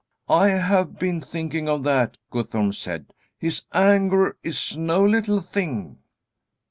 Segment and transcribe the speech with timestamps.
[0.29, 5.99] "I have been thinking of that," Guthorm said; "his anger is no little thing."